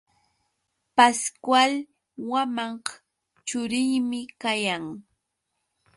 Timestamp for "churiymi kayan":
3.47-4.85